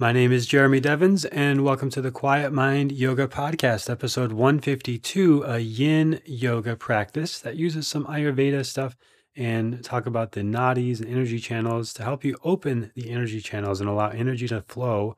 [0.00, 5.42] My name is Jeremy Devins, and welcome to the Quiet Mind Yoga Podcast, episode 152,
[5.42, 8.96] a yin yoga practice that uses some Ayurveda stuff
[9.34, 13.80] and talk about the nadis and energy channels to help you open the energy channels
[13.80, 15.16] and allow energy to flow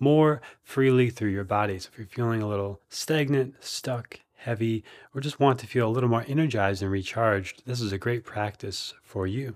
[0.00, 1.78] more freely through your body.
[1.78, 4.82] So if you're feeling a little stagnant, stuck, heavy,
[5.14, 8.24] or just want to feel a little more energized and recharged, this is a great
[8.24, 9.54] practice for you.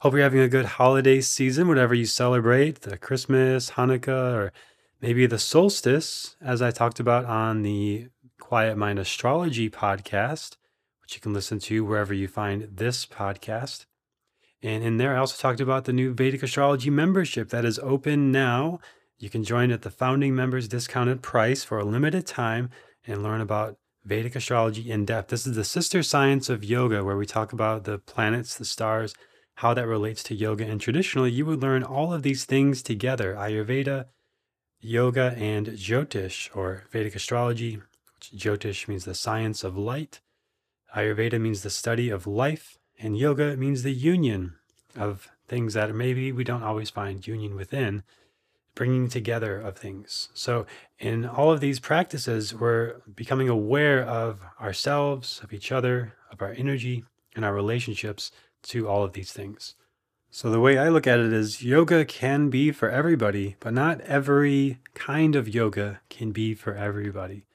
[0.00, 4.52] Hope you're having a good holiday season, whatever you celebrate, the Christmas, Hanukkah, or
[5.00, 8.08] maybe the solstice, as I talked about on the
[8.40, 10.56] Quiet Mind Astrology podcast,
[11.02, 13.86] which you can listen to wherever you find this podcast.
[14.62, 18.30] And in there, I also talked about the new Vedic Astrology membership that is open
[18.30, 18.80] now.
[19.18, 22.70] You can join at the founding members discounted price for a limited time
[23.06, 25.28] and learn about Vedic astrology in depth.
[25.28, 29.14] This is the sister science of yoga, where we talk about the planets, the stars,
[29.60, 30.64] how that relates to yoga.
[30.66, 34.06] And traditionally, you would learn all of these things together Ayurveda,
[34.80, 37.76] yoga, and Jyotish, or Vedic astrology.
[38.14, 40.20] Which Jyotish means the science of light,
[40.96, 44.54] Ayurveda means the study of life, and yoga means the union
[44.96, 48.02] of things that maybe we don't always find union within,
[48.74, 50.30] bringing together of things.
[50.32, 50.64] So,
[50.98, 56.52] in all of these practices, we're becoming aware of ourselves, of each other, of our
[56.52, 57.04] energy,
[57.36, 58.32] and our relationships
[58.64, 59.74] to all of these things.
[60.32, 64.00] So, the way I look at it is yoga can be for everybody, but not
[64.02, 67.46] every kind of yoga can be for everybody.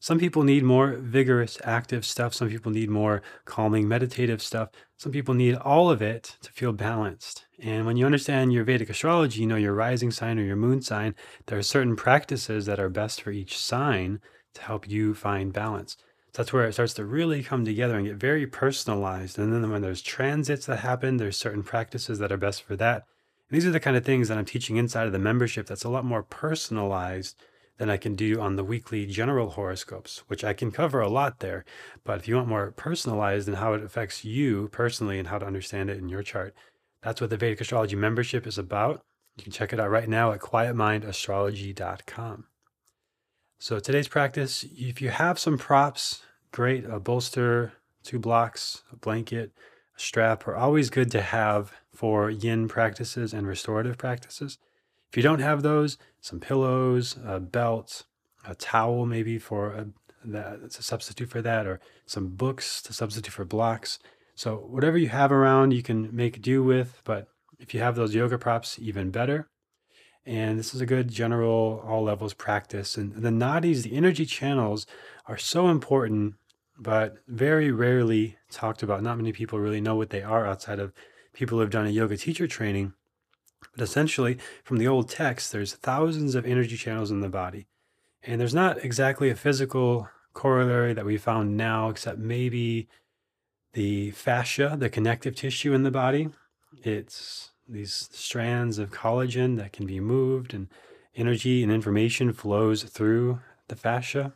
[0.00, 2.34] Some people need more vigorous, active stuff.
[2.34, 4.70] Some people need more calming, meditative stuff.
[4.96, 7.46] Some people need all of it to feel balanced.
[7.58, 10.80] And when you understand your Vedic astrology, you know your rising sign or your moon
[10.80, 11.14] sign,
[11.46, 14.20] there are certain practices that are best for each sign
[14.54, 15.96] to help you find balance
[16.34, 19.38] that's where it starts to really come together and get very personalized.
[19.38, 23.04] And then when there's transits that happen, there's certain practices that are best for that.
[23.48, 25.84] And these are the kind of things that I'm teaching inside of the membership that's
[25.84, 27.36] a lot more personalized
[27.78, 31.38] than I can do on the weekly general horoscopes, which I can cover a lot
[31.38, 31.64] there.
[32.02, 35.46] But if you want more personalized and how it affects you personally and how to
[35.46, 36.52] understand it in your chart,
[37.02, 39.02] that's what the Vedic Astrology membership is about.
[39.36, 42.46] You can check it out right now at quietmindastrology.com.
[43.58, 46.23] So today's practice, if you have some props,
[46.54, 47.72] great, a bolster,
[48.04, 49.50] two blocks, a blanket,
[49.96, 54.58] a strap are always good to have for yin practices and restorative practices.
[55.10, 58.04] If you don't have those, some pillows, a belt,
[58.46, 59.86] a towel maybe for a,
[60.26, 63.98] that, to substitute for that, or some books to substitute for blocks.
[64.36, 67.02] So whatever you have around, you can make do with.
[67.02, 67.26] But
[67.58, 69.48] if you have those yoga props, even better.
[70.24, 72.96] And this is a good general all levels practice.
[72.96, 74.86] And the nadis, the energy channels,
[75.26, 76.34] are so important,
[76.78, 79.02] but very rarely talked about.
[79.02, 80.92] Not many people really know what they are outside of
[81.32, 82.94] people who have done a yoga teacher training.
[83.72, 87.66] But essentially, from the old text, there's thousands of energy channels in the body.
[88.22, 92.88] And there's not exactly a physical corollary that we found now, except maybe
[93.72, 96.28] the fascia, the connective tissue in the body.
[96.82, 100.68] It's these strands of collagen that can be moved and
[101.16, 104.32] energy and information flows through the fascia.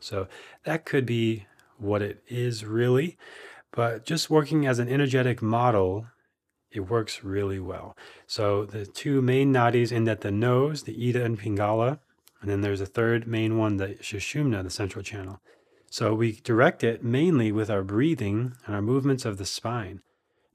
[0.00, 0.28] So
[0.64, 1.46] that could be
[1.78, 3.16] what it is really.
[3.72, 6.06] But just working as an energetic model,
[6.70, 7.96] it works really well.
[8.26, 11.98] So the two main nadis in that the nose, the Ida and Pingala,
[12.40, 15.40] and then there's a third main one, the Sushumna, the central channel.
[15.90, 20.02] So we direct it mainly with our breathing and our movements of the spine.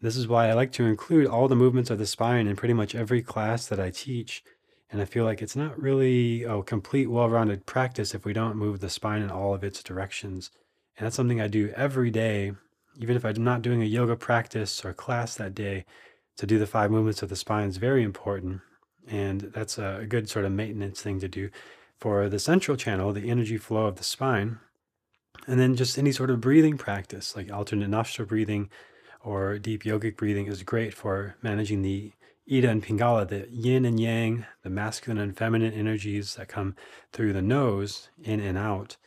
[0.01, 2.73] This is why I like to include all the movements of the spine in pretty
[2.73, 4.43] much every class that I teach.
[4.91, 8.57] And I feel like it's not really a complete, well rounded practice if we don't
[8.57, 10.51] move the spine in all of its directions.
[10.97, 12.53] And that's something I do every day,
[12.99, 15.85] even if I'm not doing a yoga practice or class that day.
[16.37, 18.61] To do the five movements of the spine is very important.
[19.07, 21.49] And that's a good sort of maintenance thing to do
[21.99, 24.59] for the central channel, the energy flow of the spine.
[25.47, 28.69] And then just any sort of breathing practice, like alternate nostril breathing,
[29.23, 32.13] or deep yogic breathing is great for managing the
[32.51, 36.75] Ida and Pingala, the yin and yang, the masculine and feminine energies that come
[37.13, 38.97] through the nose in and out,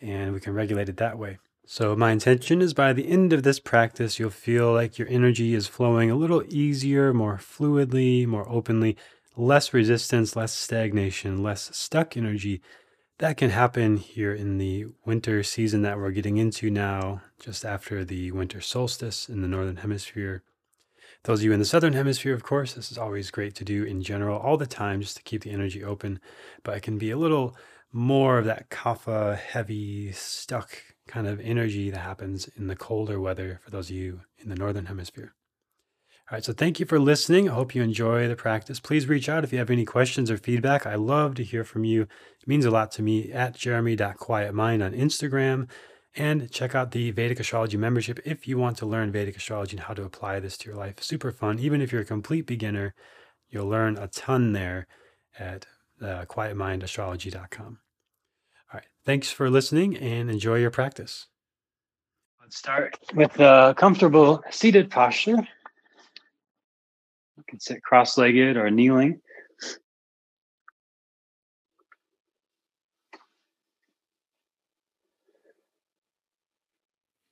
[0.00, 1.38] and we can regulate it that way.
[1.66, 5.54] So, my intention is by the end of this practice, you'll feel like your energy
[5.54, 8.96] is flowing a little easier, more fluidly, more openly,
[9.36, 12.60] less resistance, less stagnation, less stuck energy,
[13.20, 18.02] that can happen here in the winter season that we're getting into now, just after
[18.02, 20.42] the winter solstice in the northern hemisphere.
[21.24, 23.84] Those of you in the southern hemisphere, of course, this is always great to do
[23.84, 26.18] in general, all the time, just to keep the energy open.
[26.62, 27.54] But it can be a little
[27.92, 30.70] more of that kapha, heavy, stuck
[31.06, 34.54] kind of energy that happens in the colder weather for those of you in the
[34.54, 35.34] northern hemisphere.
[36.30, 37.48] All right, so thank you for listening.
[37.48, 38.78] I hope you enjoy the practice.
[38.78, 40.86] Please reach out if you have any questions or feedback.
[40.86, 42.02] I love to hear from you.
[42.02, 45.68] It means a lot to me at jeremy.quietmind on Instagram.
[46.14, 49.86] And check out the Vedic Astrology membership if you want to learn Vedic astrology and
[49.86, 51.02] how to apply this to your life.
[51.02, 51.58] Super fun.
[51.58, 52.94] Even if you're a complete beginner,
[53.48, 54.86] you'll learn a ton there
[55.38, 55.66] at
[56.02, 57.78] uh, quietmindastrology.com.
[58.72, 61.26] All right, thanks for listening and enjoy your practice.
[62.40, 65.36] Let's start with a comfortable seated posture.
[67.36, 69.20] You can sit cross legged or kneeling.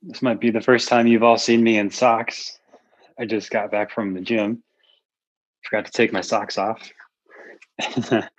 [0.02, 2.58] This might be the first time you've all seen me in socks.
[3.18, 4.62] I just got back from the gym.
[5.64, 6.90] Forgot to take my socks off.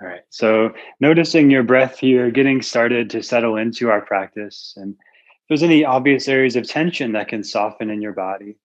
[0.00, 0.22] all right.
[0.30, 4.74] So, noticing your breath here, getting started to settle into our practice.
[4.76, 8.56] And if there's any obvious areas of tension that can soften in your body,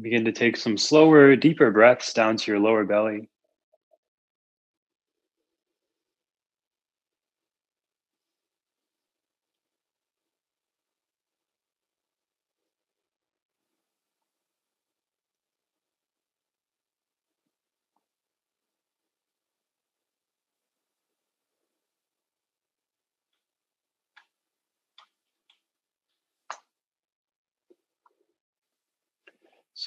[0.00, 3.28] Begin to take some slower, deeper breaths down to your lower belly.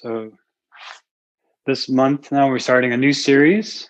[0.01, 0.31] So
[1.65, 3.89] this month now we're starting a new series.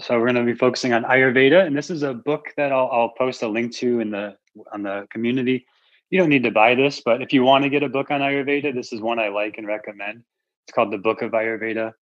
[0.00, 2.90] So we're going to be focusing on Ayurveda, and this is a book that I'll,
[2.92, 4.36] I'll post a link to in the
[4.74, 5.64] on the community.
[6.10, 8.20] You don't need to buy this, but if you want to get a book on
[8.20, 10.22] Ayurveda, this is one I like and recommend.
[10.66, 11.94] It's called the Book of Ayurveda,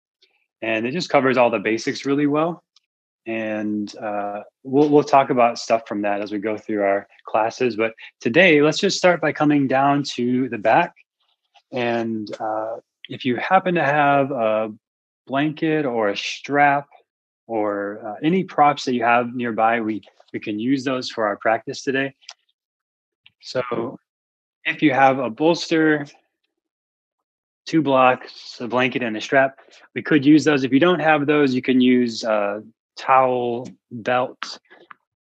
[0.64, 2.64] and it just covers all the basics really well.
[3.28, 7.76] And uh, we'll we'll talk about stuff from that as we go through our classes.
[7.76, 10.96] But today, let's just start by coming down to the back
[11.72, 12.78] and uh,
[13.10, 14.74] if you happen to have a
[15.28, 16.88] blanket or a strap
[17.48, 20.02] or uh, any props that you have nearby, we,
[20.34, 22.16] we can use those for our practice today.
[23.42, 24.00] So
[24.64, 26.06] if you have a bolster,
[27.66, 29.60] two blocks, a blanket, and a strap,
[29.94, 30.64] we could use those.
[30.64, 32.64] If you don't have those, you can use a
[32.98, 34.60] towel, belt,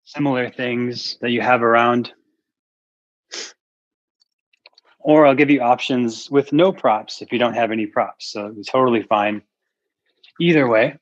[0.03, 2.13] similar things that you have around
[5.03, 8.31] or I'll give you options with no props if you don't have any props.
[8.31, 9.41] So it's totally fine.
[10.39, 10.97] Either way,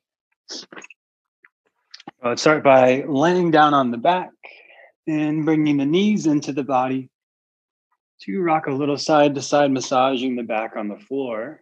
[2.23, 4.31] let's start by laying down on the back
[5.07, 7.09] and bringing the knees into the body
[8.23, 11.61] to rock a little side to side, massaging the back on the floor.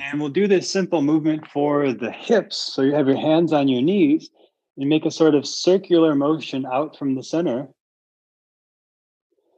[0.00, 2.56] And we'll do this simple movement for the hips.
[2.56, 4.30] So you have your hands on your knees
[4.76, 7.68] and make a sort of circular motion out from the center.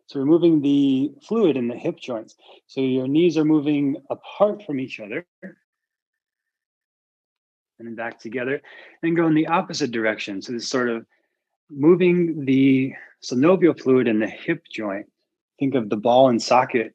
[0.06, 2.34] So removing the fluid in the hip joints.
[2.66, 5.26] So your knees are moving apart from each other.
[7.78, 8.60] And then back together.
[9.02, 10.42] And go in the opposite direction.
[10.42, 11.06] So this sort of
[11.70, 12.92] moving the
[13.24, 15.06] synovial fluid in the hip joint.
[15.58, 16.94] Think of the ball and socket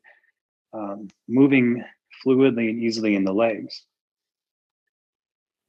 [0.74, 1.84] um, moving
[2.28, 3.84] fluidly and easily in the legs.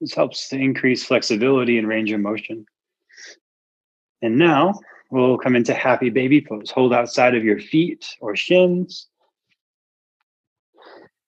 [0.01, 2.67] This helps to increase flexibility and range of motion.
[4.23, 4.75] And now
[5.11, 6.71] we'll come into happy baby pose.
[6.71, 9.09] Hold outside of your feet or shins.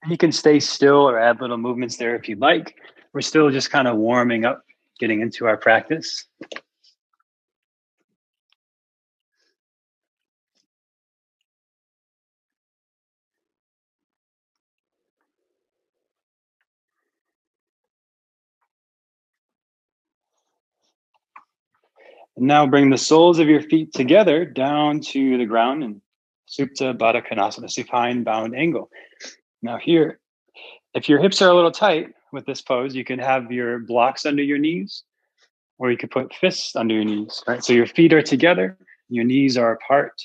[0.09, 2.75] You can stay still or add little movements there if you'd like.
[3.13, 4.63] We're still just kind of warming up,
[4.99, 6.27] getting into our practice.
[22.41, 26.01] And now bring the soles of your feet together down to the ground in
[26.49, 28.89] Supta Baddha Konasana, supine bound angle.
[29.61, 30.21] Now here,
[30.95, 34.25] if your hips are a little tight with this pose, you can have your blocks
[34.25, 35.05] under your knees,
[35.79, 37.63] or you could put fists under your knees, right?
[37.63, 38.79] So your feet are together,
[39.11, 40.23] your knees are apart.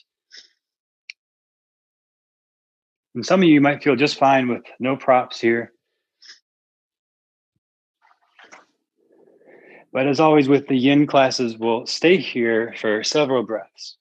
[3.14, 5.74] And some of you might feel just fine with no props here.
[9.96, 13.96] But as always with the yin classes, we'll stay here for several breaths.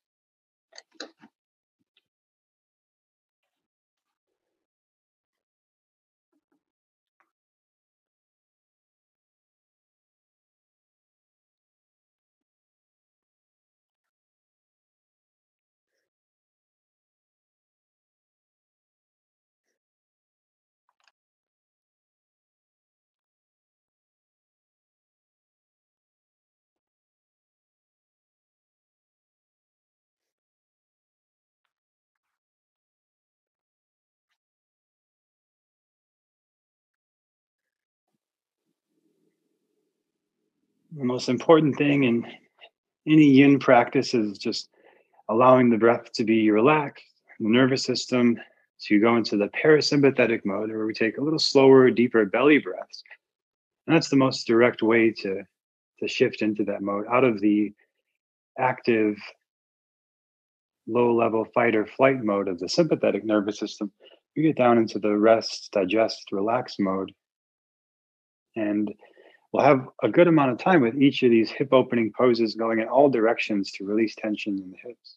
[40.97, 42.25] The most important thing in
[43.07, 44.69] any yin practice is just
[45.29, 47.05] allowing the breath to be relaxed,
[47.41, 48.39] the nervous system
[48.81, 53.03] to go into the parasympathetic mode where we take a little slower, deeper belly breaths.
[53.87, 55.43] And that's the most direct way to,
[56.01, 57.73] to shift into that mode out of the
[58.59, 59.17] active,
[60.87, 63.91] low level fight or flight mode of the sympathetic nervous system.
[64.37, 67.13] We get down into the rest, digest, relax mode.
[68.57, 68.93] And
[69.55, 72.81] we'll have a good amount of time with each of these hip opening poses going
[72.81, 75.17] in all directions to release tension in the hips.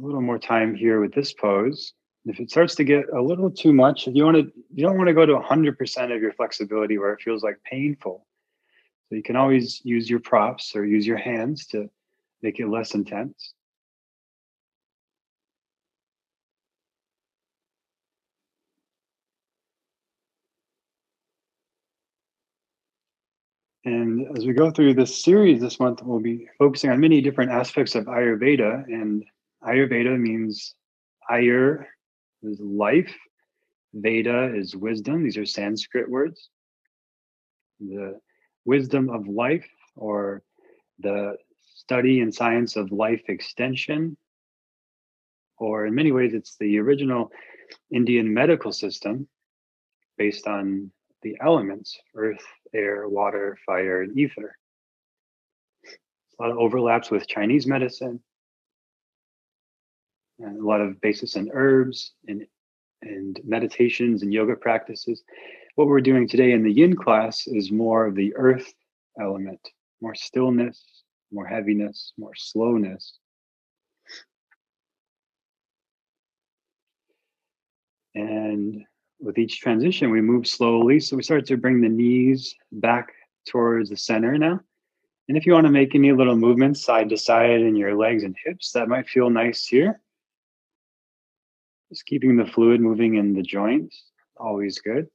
[0.00, 1.92] A little more time here with this pose.
[2.24, 4.96] If it starts to get a little too much, if you want to, you don't
[4.96, 8.26] want to go to 100% of your flexibility where it feels like painful.
[9.08, 11.88] So you can always use your props or use your hands to
[12.42, 13.54] make it less intense.
[23.88, 27.52] And as we go through this series this month, we'll be focusing on many different
[27.52, 28.84] aspects of Ayurveda.
[28.84, 29.24] And
[29.64, 30.74] Ayurveda means
[31.30, 31.86] Ayur
[32.42, 33.16] is life,
[33.94, 35.24] Veda is wisdom.
[35.24, 36.50] These are Sanskrit words.
[37.80, 38.20] The
[38.66, 39.66] wisdom of life,
[39.96, 40.42] or
[40.98, 41.38] the
[41.74, 44.18] study and science of life extension,
[45.56, 47.30] or in many ways, it's the original
[47.90, 49.28] Indian medical system
[50.18, 52.44] based on the elements earth,
[52.74, 54.56] air, water, fire, and ether.
[55.86, 58.20] A lot of overlaps with Chinese medicine,
[60.38, 62.46] and a lot of basis in herbs and,
[63.02, 65.22] and meditations and yoga practices.
[65.74, 68.72] What we're doing today in the yin class is more of the earth
[69.20, 69.60] element,
[70.00, 70.84] more stillness,
[71.32, 73.18] more heaviness, more slowness.
[78.14, 78.84] And
[79.20, 81.00] with each transition, we move slowly.
[81.00, 83.12] So we start to bring the knees back
[83.46, 84.60] towards the center now.
[85.28, 88.22] And if you want to make any little movements side to side in your legs
[88.24, 90.00] and hips, that might feel nice here.
[91.90, 94.04] Just keeping the fluid moving in the joints,
[94.36, 95.08] always good.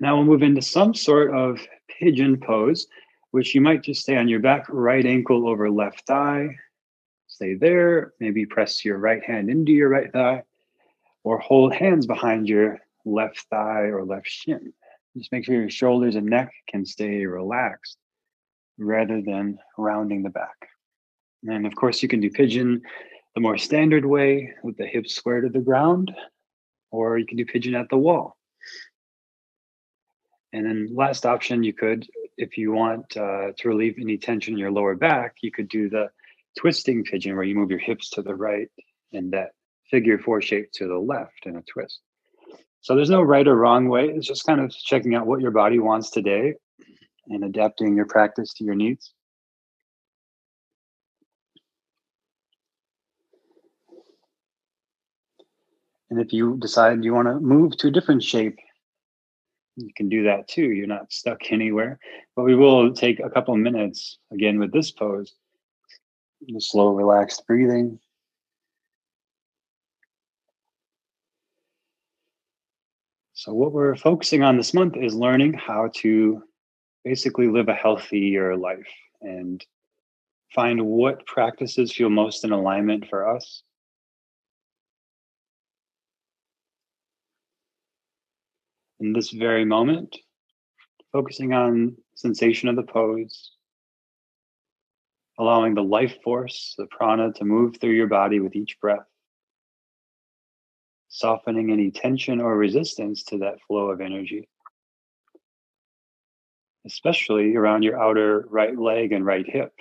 [0.00, 2.86] Now we'll move into some sort of pigeon pose,
[3.32, 6.56] which you might just stay on your back, right ankle over left thigh.
[7.26, 8.14] Stay there.
[8.18, 10.42] Maybe press your right hand into your right thigh
[11.24, 14.72] or hold hands behind your left thigh or left shin.
[15.16, 17.96] Just make sure your shoulders and neck can stay relaxed
[18.78, 20.56] rather than rounding the back.
[21.46, 22.82] And of course, you can do pigeon
[23.34, 26.14] the more standard way with the hips square to the ground,
[26.90, 28.36] or you can do pigeon at the wall.
[30.52, 34.58] And then last option, you could, if you want uh, to relieve any tension in
[34.58, 36.10] your lower back, you could do the
[36.58, 38.68] twisting pigeon where you move your hips to the right
[39.12, 39.50] and that
[39.90, 42.00] figure four shape to the left in a twist.
[42.80, 44.08] So there's no right or wrong way.
[44.08, 46.54] It's just kind of checking out what your body wants today
[47.28, 49.12] and adapting your practice to your needs.
[56.10, 58.58] And if you decide you want to move to a different shape,
[59.76, 60.70] you can do that too.
[60.70, 61.98] You're not stuck anywhere.
[62.34, 65.34] But we will take a couple minutes again with this pose.
[66.48, 68.00] The slow, relaxed breathing.
[73.40, 76.42] So, what we're focusing on this month is learning how to
[77.04, 78.92] basically live a healthier life
[79.22, 79.64] and
[80.54, 83.62] find what practices feel most in alignment for us.
[89.00, 90.18] In this very moment,
[91.10, 93.52] focusing on sensation of the pose,
[95.38, 99.09] allowing the life force, the prana, to move through your body with each breath
[101.10, 104.48] softening any tension or resistance to that flow of energy,
[106.86, 109.72] especially around your outer right leg and right hip.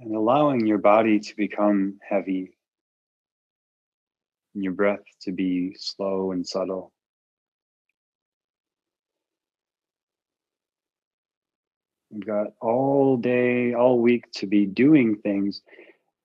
[0.00, 2.56] And allowing your body to become heavy
[4.54, 6.92] and your breath to be slow and subtle.
[12.10, 15.62] We've got all day, all week to be doing things.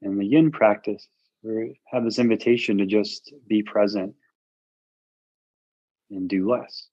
[0.01, 1.07] In the yin practice,
[1.43, 4.15] we have this invitation to just be present
[6.09, 6.87] and do less.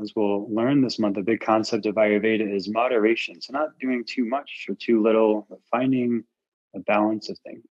[0.00, 3.40] As we'll learn this month, a big concept of Ayurveda is moderation.
[3.40, 6.24] So, not doing too much or too little, but finding
[6.74, 7.64] a balance of things.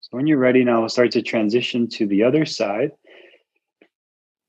[0.00, 2.92] So, when you're ready now, we'll start to transition to the other side,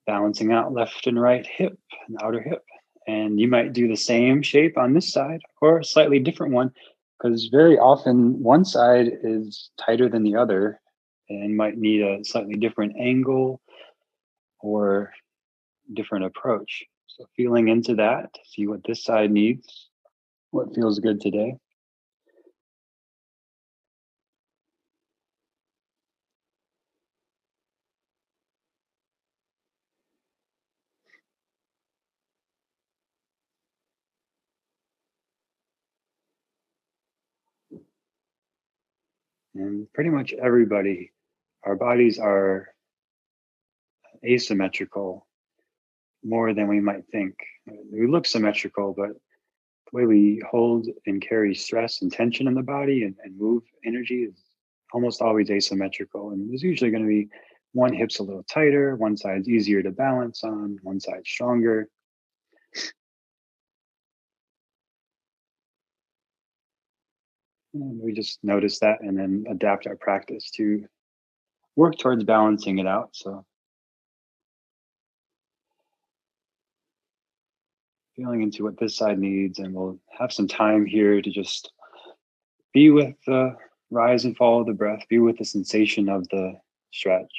[0.06, 2.64] balancing out left and right hip and outer hip.
[3.08, 6.72] And you might do the same shape on this side or a slightly different one,
[7.18, 10.80] because very often one side is tighter than the other
[11.30, 13.62] and might need a slightly different angle
[14.60, 15.12] or
[15.94, 16.86] different approach.
[17.08, 19.90] So feeling into that, to see what this side needs,
[20.52, 21.56] what feels good today.
[39.54, 41.12] And pretty much everybody,
[41.64, 42.70] our bodies are
[44.24, 45.28] asymmetrical
[46.24, 47.36] more than we might think.
[47.92, 52.62] We look symmetrical, but the way we hold and carry stress and tension in the
[52.62, 54.42] body and, and move energy is
[54.94, 56.32] almost always asymmetrical.
[56.32, 57.30] And there's usually going to be
[57.74, 61.88] one hip's a little tighter, one side's easier to balance on, one side stronger.
[67.74, 70.86] And we just notice that and then adapt our practice to
[71.78, 73.10] work towards balancing it out.
[73.14, 73.46] So
[78.22, 81.72] feeling into what this side needs, and we'll have some time here to just
[82.74, 83.56] be with the
[83.90, 86.54] rise and fall of the breath, be with the sensation of the
[86.94, 87.32] stretch.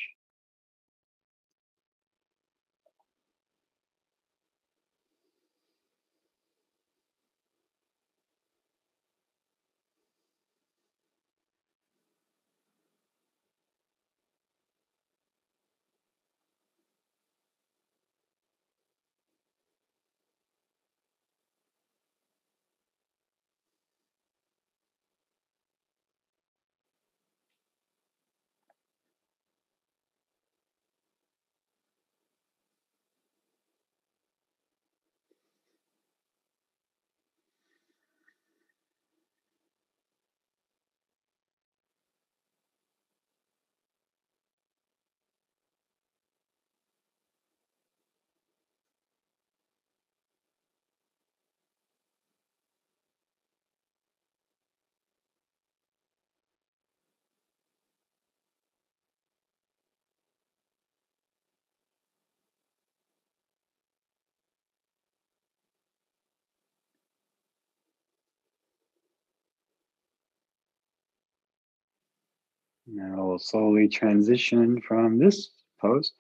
[72.87, 76.13] Now we'll slowly transition from this pose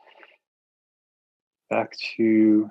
[1.72, 2.68] back to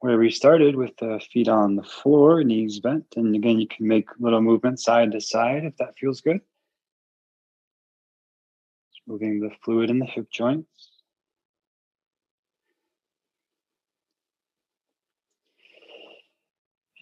[0.00, 3.06] where we started with the feet on the floor, knees bent.
[3.16, 6.42] And again, you can make little movements side to side if that feels good.
[8.92, 10.90] Just moving the fluid in the hip joints.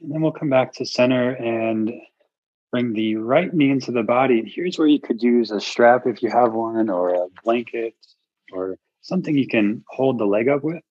[0.00, 1.92] And then we'll come back to center and
[2.72, 4.38] Bring the right knee into the body.
[4.38, 7.94] And here's where you could use a strap if you have one, or a blanket,
[8.50, 10.82] or something you can hold the leg up with.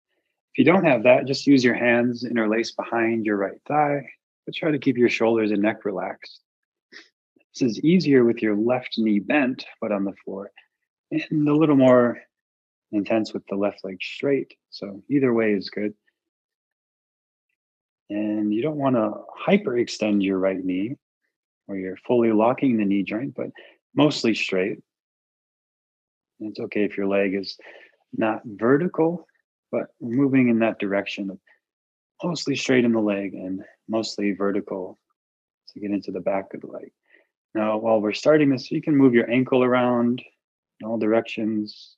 [0.54, 4.08] If you don't have that, just use your hands interlaced behind your right thigh,
[4.46, 6.42] but try to keep your shoulders and neck relaxed.
[7.54, 10.52] This is easier with your left knee bent, but on the floor,
[11.10, 12.22] and a little more
[12.92, 14.54] intense with the left leg straight.
[14.70, 15.94] So either way is good.
[18.10, 19.14] And you don't want to
[19.48, 20.98] hyperextend your right knee
[21.74, 23.48] you're fully locking the knee joint, but
[23.96, 24.80] mostly straight.
[26.40, 27.58] It's okay if your leg is
[28.14, 29.28] not vertical,
[29.72, 31.40] but moving in that direction of
[32.24, 34.98] mostly straight in the leg and mostly vertical
[35.74, 36.92] to get into the back of the leg.
[37.54, 40.22] Now, while we're starting this, you can move your ankle around
[40.80, 41.96] in all directions,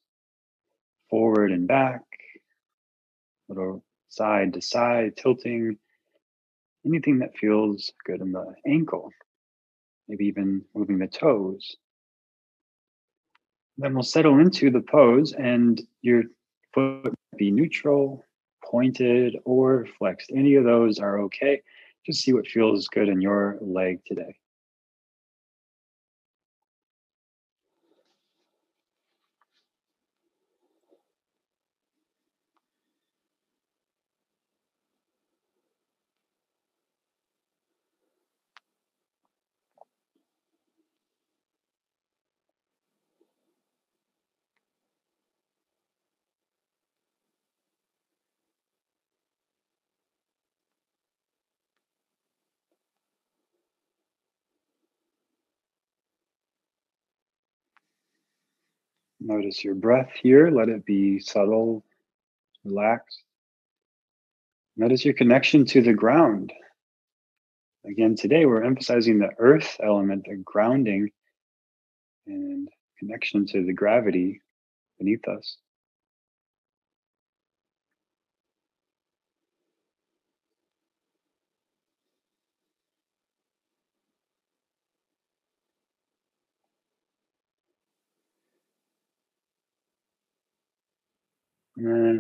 [1.10, 2.02] forward and back,
[3.48, 5.78] little side to side, tilting,
[6.86, 9.12] anything that feels good in the ankle
[10.08, 11.76] maybe even moving the toes.
[13.78, 16.24] Then we'll settle into the pose and your
[16.74, 18.24] foot be neutral,
[18.64, 20.32] pointed, or flexed.
[20.36, 21.62] Any of those are okay.
[22.06, 24.36] Just see what feels good in your leg today.
[59.26, 60.50] Notice your breath here.
[60.50, 61.86] Let it be subtle,
[62.66, 63.24] relaxed.
[64.76, 66.52] Notice your connection to the ground.
[67.90, 71.10] Again, today we're emphasizing the earth element, the grounding
[72.28, 72.68] and
[73.00, 74.42] connection to the gravity
[75.00, 75.58] beneath us.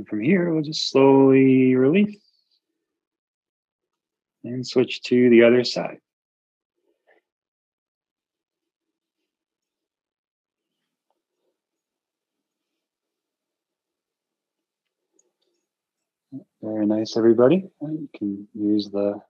[0.03, 2.19] And from here, we'll just slowly release
[4.43, 5.99] and switch to the other side.
[16.61, 17.69] Very nice, everybody.
[17.79, 19.21] You can use the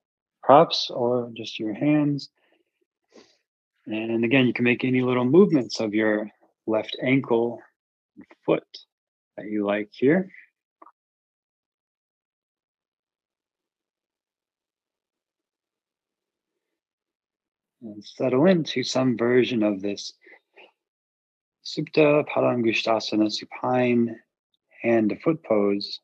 [0.41, 2.31] props or just your hands.
[3.85, 6.31] And again, you can make any little movements of your
[6.65, 7.61] left ankle
[8.43, 8.65] foot
[9.37, 10.31] that you like here.
[17.83, 20.13] And settle into some version of this
[21.65, 24.15] Supta Padangusthasana supine
[24.81, 25.99] hand to foot pose.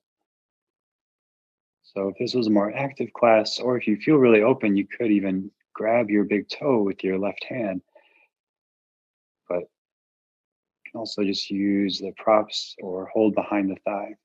[1.84, 4.86] So if this was a more active class, or if you feel really open, you
[4.86, 7.82] could even grab your big toe with your left hand.
[9.48, 14.16] But you can also just use the props or hold behind the thigh.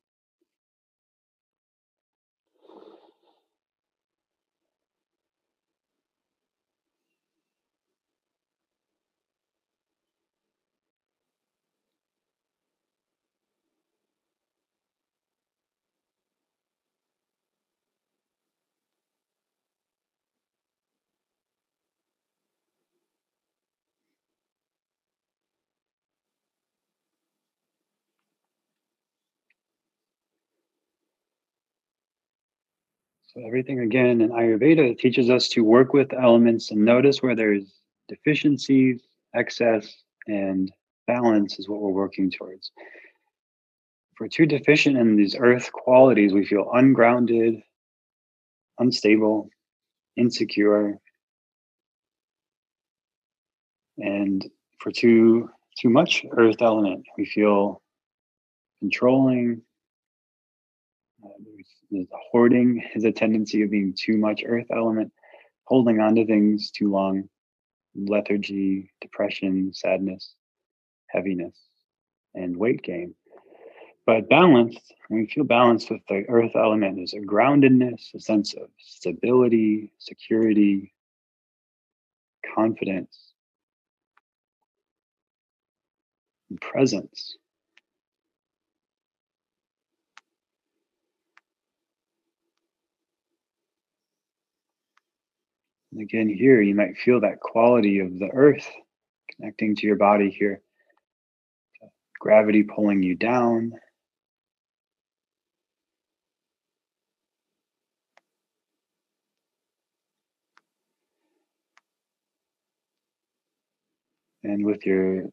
[33.35, 37.81] So everything again in Ayurveda teaches us to work with elements and notice where there's
[38.09, 39.03] deficiencies,
[39.35, 39.93] excess,
[40.29, 40.71] and
[41.09, 42.71] balance is what we're working towards.
[44.13, 47.61] If we're too deficient in these earth qualities, we feel ungrounded,
[48.79, 49.51] unstable,
[50.17, 51.01] insecure.
[53.99, 57.83] And for too too much earth element, we feel
[58.79, 59.63] controlling,
[62.31, 65.13] hoarding is a tendency of being too much earth element,
[65.65, 67.29] holding on to things too long,
[67.95, 70.35] lethargy, depression, sadness,
[71.09, 71.59] heaviness,
[72.35, 73.15] and weight gain.
[74.07, 78.55] But balanced, when we feel balanced with the earth element, there's a groundedness, a sense
[78.55, 80.93] of stability, security,
[82.55, 83.33] confidence,
[86.51, 87.37] and presence.
[95.95, 98.69] And again, here you might feel that quality of the earth
[99.31, 100.61] connecting to your body here.
[102.19, 103.75] Gravity pulling you down.
[114.43, 115.27] And with your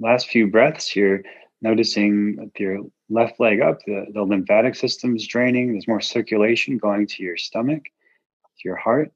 [0.00, 1.22] last few breaths here,
[1.60, 5.72] noticing with your left leg up, the, the lymphatic system is draining.
[5.72, 9.12] There's more circulation going to your stomach, to your heart.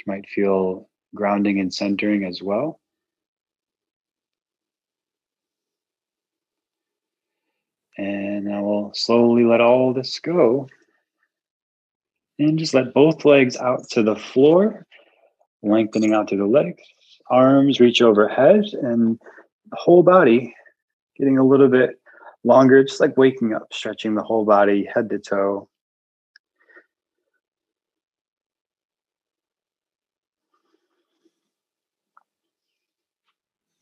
[0.00, 2.80] You might feel grounding and centering as well.
[7.98, 10.68] And now I will slowly let all this go.
[12.38, 14.86] And just let both legs out to the floor,
[15.62, 16.82] lengthening out to the legs.
[17.28, 19.18] Arms reach overhead and
[19.70, 20.54] the whole body
[21.18, 22.00] getting a little bit
[22.42, 25.68] longer, just like waking up, stretching the whole body, head to toe.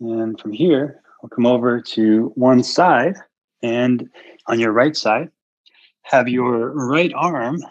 [0.01, 3.17] And from here, we'll come over to one side.
[3.63, 4.09] And
[4.47, 5.31] on your right side,
[6.03, 7.63] have your right arm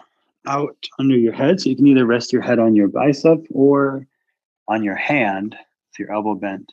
[0.46, 1.60] out under your head.
[1.60, 4.06] So you can either rest your head on your bicep or
[4.68, 6.72] on your hand with your elbow bent.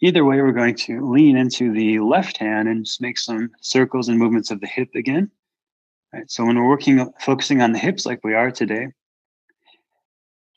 [0.00, 4.08] Either way, we're going to lean into the left hand and just make some circles
[4.08, 5.30] and movements of the hip again.
[6.12, 8.88] All right, so when we're working, focusing on the hips like we are today,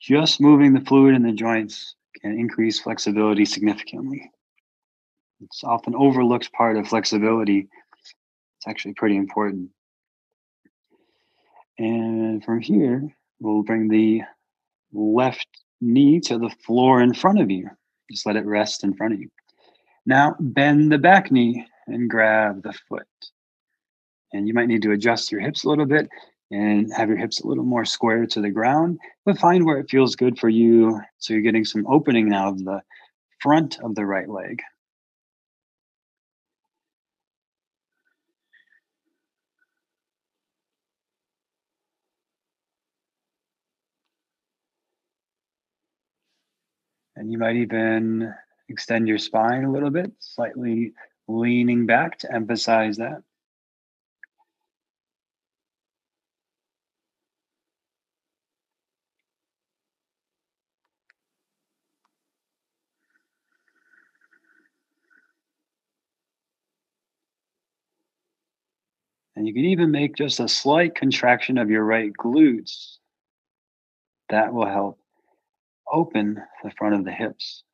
[0.00, 4.30] just moving the fluid in the joints can increase flexibility significantly.
[5.42, 7.68] It's often overlooked part of flexibility.
[7.98, 9.70] It's actually pretty important.
[11.78, 13.08] And from here,
[13.40, 14.22] we'll bring the
[14.92, 15.48] left
[15.80, 17.68] knee to the floor in front of you.
[18.10, 19.28] Just let it rest in front of you.
[20.06, 23.06] Now bend the back knee and grab the foot.
[24.32, 26.08] And you might need to adjust your hips a little bit
[26.52, 29.90] and have your hips a little more square to the ground, but find where it
[29.90, 31.00] feels good for you.
[31.18, 32.82] So you're getting some opening now of the
[33.40, 34.60] front of the right leg.
[47.16, 48.34] And you might even
[48.68, 50.92] extend your spine a little bit, slightly
[51.28, 53.22] leaning back to emphasize that.
[69.42, 72.98] And you can even make just a slight contraction of your right glutes.
[74.28, 75.00] That will help
[75.92, 77.64] open the front of the hips.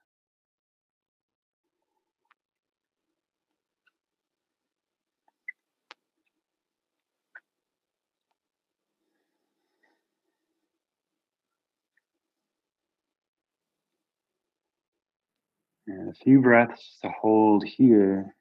[15.87, 18.35] And a few breaths to hold here.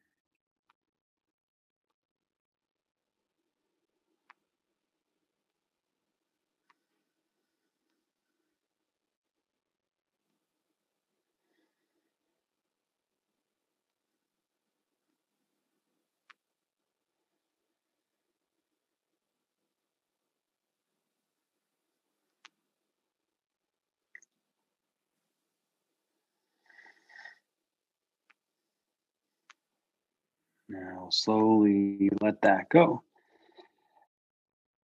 [30.69, 33.03] Now slowly let that go.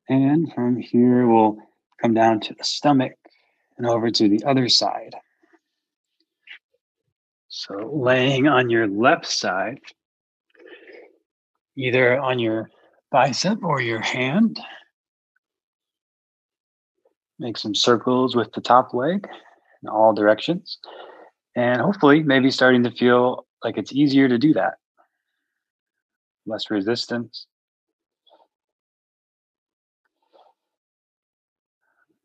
[0.08, 1.58] And from here, we'll
[2.02, 3.13] come down to the stomach
[3.78, 5.15] and over to the other side.
[7.50, 9.80] So laying on your left side,
[11.78, 12.69] either on your
[13.12, 14.60] bicep or your hand,
[17.39, 19.28] make some circles with the top leg
[19.82, 20.78] in all directions.
[21.56, 24.76] And hopefully, maybe starting to feel like it's easier to do that
[26.45, 27.47] less resistance.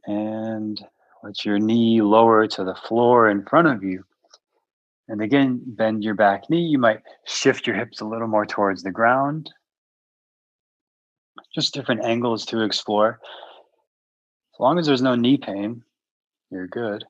[0.07, 0.81] And
[1.23, 4.05] let your knee lower to the floor in front of you.
[5.09, 6.67] And again, bend your back knee.
[6.67, 9.51] You might shift your hips a little more towards the ground.
[11.55, 13.21] Just different angles to explore.
[14.55, 15.83] As long as there's no knee pain,
[16.51, 17.05] you're good.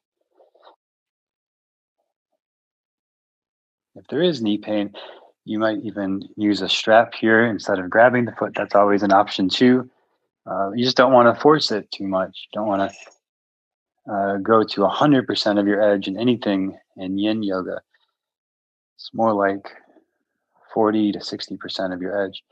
[3.96, 4.94] If there is knee pain,
[5.48, 8.52] you might even use a strap here instead of grabbing the foot.
[8.54, 9.88] That's always an option too.
[10.46, 12.48] Uh, you just don't want to force it too much.
[12.52, 17.80] Don't want to uh, go to 100% of your edge in anything in yin yoga.
[18.96, 19.72] It's more like
[20.74, 22.42] 40 to 60% of your edge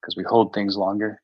[0.00, 1.21] because we hold things longer.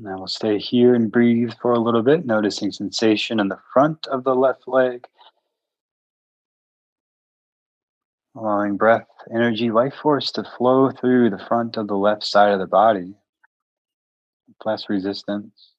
[0.00, 4.06] Now we'll stay here and breathe for a little bit, noticing sensation in the front
[4.06, 5.04] of the left leg.
[8.36, 12.60] Allowing breath, energy, life force to flow through the front of the left side of
[12.60, 13.16] the body.
[14.64, 15.72] Less resistance.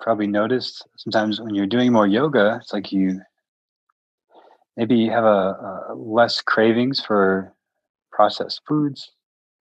[0.00, 3.20] Probably noticed sometimes when you're doing more yoga, it's like you
[4.76, 7.54] maybe you have a, a less cravings for
[8.10, 9.12] processed foods.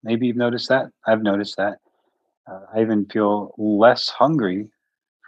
[0.03, 0.87] Maybe you've noticed that.
[1.05, 1.79] I've noticed that.
[2.49, 4.69] Uh, I even feel less hungry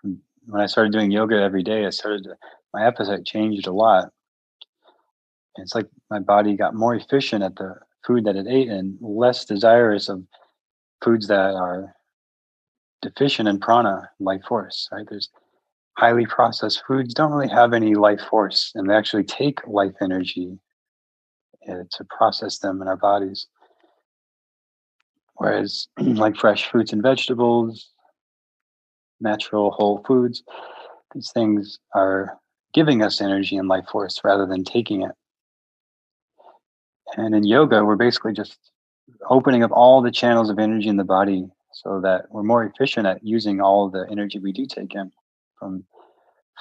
[0.01, 1.85] when I started doing yoga every day.
[1.85, 2.35] I started to,
[2.73, 4.09] my appetite changed a lot.
[5.57, 9.45] It's like my body got more efficient at the food that it ate and less
[9.45, 10.23] desirous of
[11.03, 11.93] foods that are
[13.01, 15.05] deficient in prana, life force, right?
[15.09, 15.29] There's
[15.97, 20.57] highly processed foods don't really have any life force and they actually take life energy
[21.69, 23.47] uh, to process them in our bodies.
[25.35, 27.91] Whereas, like fresh fruits and vegetables,
[29.21, 30.43] natural whole foods.
[31.13, 32.37] These things are
[32.73, 35.11] giving us energy and life force rather than taking it.
[37.17, 38.57] And in yoga, we're basically just
[39.29, 43.07] opening up all the channels of energy in the body so that we're more efficient
[43.07, 45.11] at using all the energy we do take in
[45.57, 45.83] from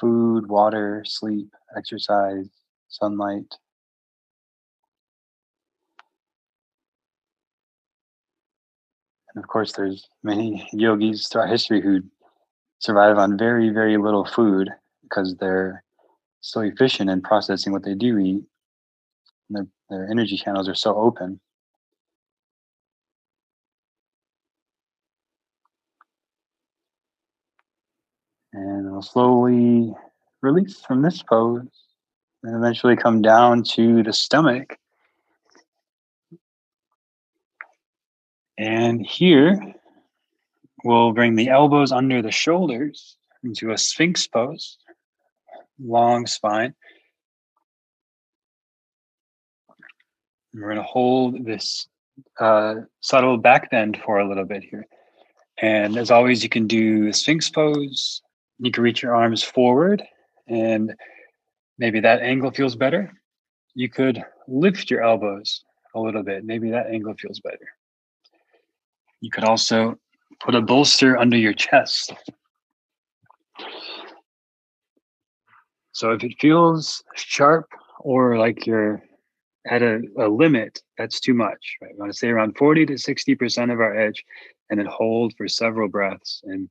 [0.00, 2.48] food, water, sleep, exercise,
[2.88, 3.54] sunlight.
[9.34, 12.00] And of course, there's many yogis throughout history who
[12.78, 14.70] survive on very, very little food
[15.02, 15.84] because they're
[16.40, 18.44] so efficient in processing what they do eat.
[19.50, 21.40] Their, their energy channels are so open.
[29.00, 29.94] And we'll slowly
[30.42, 31.66] release from this pose
[32.42, 34.76] and eventually come down to the stomach.
[38.58, 39.74] And here,
[40.84, 44.76] we'll bring the elbows under the shoulders into a sphinx pose,
[45.82, 46.74] long spine.
[50.52, 51.88] we're going to hold this
[52.38, 54.86] uh, subtle back bend for a little bit here.
[55.62, 58.20] And as always, you can do the sphinx pose.
[58.60, 60.02] You can reach your arms forward,
[60.46, 60.94] and
[61.78, 63.10] maybe that angle feels better.
[63.74, 66.44] You could lift your elbows a little bit.
[66.44, 67.68] Maybe that angle feels better.
[69.20, 69.98] You could also
[70.40, 72.12] put a bolster under your chest.
[75.92, 77.66] So if it feels sharp
[77.98, 79.02] or like you're
[79.66, 81.92] at a, a limit, that's too much, right?
[81.92, 84.22] We want to stay around 40 to 60% of our edge
[84.68, 86.42] and then hold for several breaths.
[86.44, 86.68] And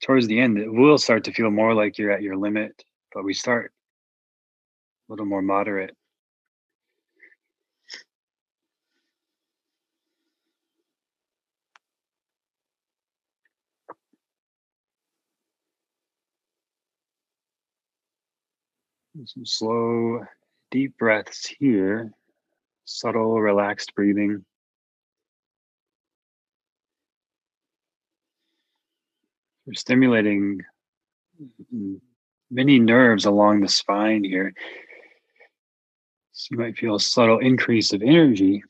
[0.00, 3.24] towards the end, it will start to feel more like you're at your limit, but
[3.24, 3.72] we start
[5.08, 5.94] a little more moderate.
[19.26, 20.24] Some slow
[20.70, 22.10] deep breaths here,
[22.86, 24.44] subtle, relaxed breathing.
[29.66, 30.60] We're stimulating
[32.50, 34.52] many nerves along the spine here.
[36.32, 38.64] So you might feel a subtle increase of energy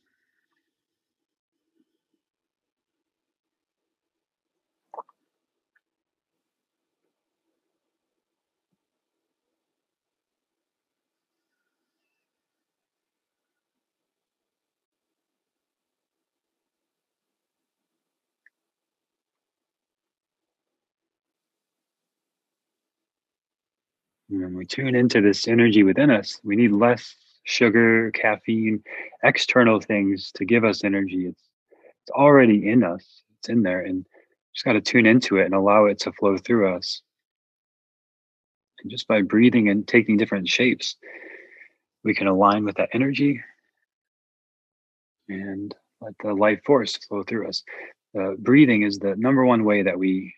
[24.32, 28.80] when we tune into this energy within us, we need less sugar, caffeine,
[29.24, 31.26] external things to give us energy.
[31.26, 33.04] It's it's already in us.
[33.38, 34.06] It's in there, and
[34.54, 37.02] just got to tune into it and allow it to flow through us.
[38.80, 40.94] And just by breathing and taking different shapes,
[42.04, 43.40] we can align with that energy
[45.28, 47.64] and let the life force flow through us.
[48.16, 50.32] Uh, breathing is the number one way that we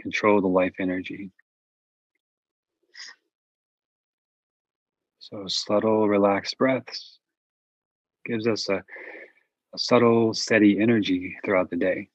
[0.00, 1.30] control the life energy.
[5.32, 7.20] So subtle, relaxed breaths
[8.26, 8.82] gives us a,
[9.74, 12.08] a subtle, steady energy throughout the day.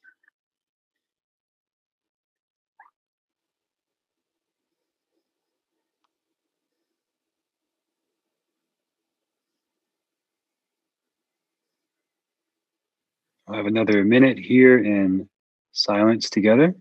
[13.48, 15.28] I'll have another minute here in
[15.72, 16.74] silence together.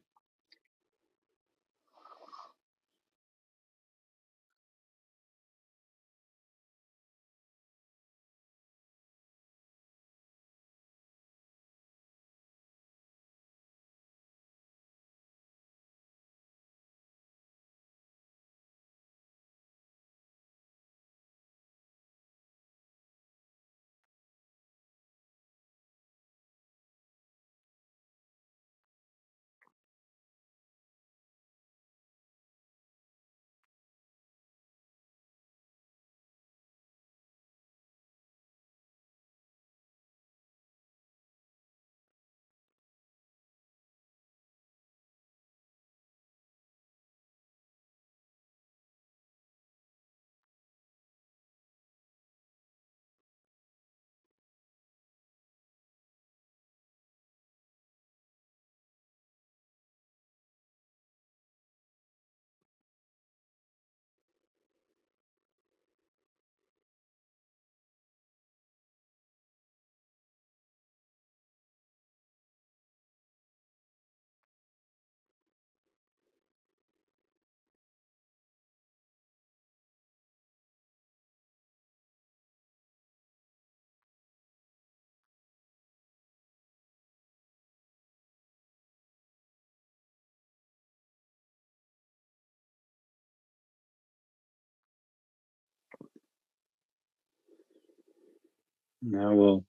[99.07, 99.65] Now we'll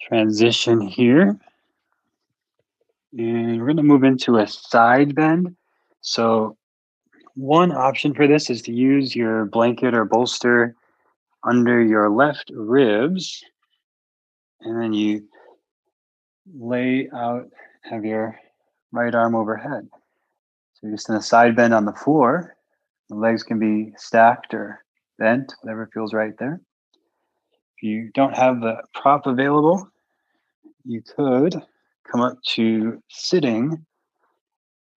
[0.00, 1.36] transition here.
[3.18, 5.56] And we're going to move into a side bend.
[6.02, 6.56] So,
[7.34, 10.76] one option for this is to use your blanket or bolster
[11.42, 13.42] under your left ribs.
[14.60, 15.26] And then you
[16.54, 17.48] lay out,
[17.82, 18.38] have your
[18.92, 19.88] right arm overhead.
[20.74, 22.54] So, you're just in a side bend on the floor.
[23.08, 24.84] The legs can be stacked or
[25.18, 26.60] bent, whatever feels right there.
[27.82, 29.88] If you don't have the prop available,
[30.84, 31.60] you could
[32.08, 33.84] come up to sitting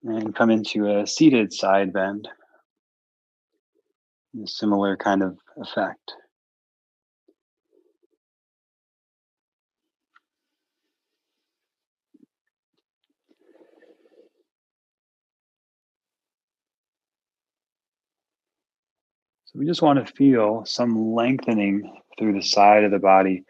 [0.03, 2.29] and come into a seated side bend.
[4.43, 6.13] A similar kind of effect.
[19.55, 21.89] So we just want to feel some lengthening
[22.19, 23.45] through the side of the body,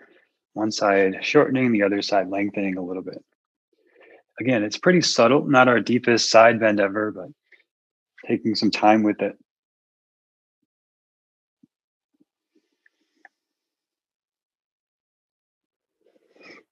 [0.52, 3.24] one side shortening, the other side lengthening a little bit.
[4.38, 7.28] Again, it's pretty subtle, not our deepest side bend ever, but
[8.28, 9.38] taking some time with it.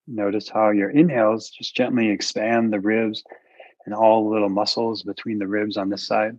[0.07, 3.24] Notice how your inhales just gently expand the ribs
[3.87, 6.39] and all the little muscles between the ribs on this side.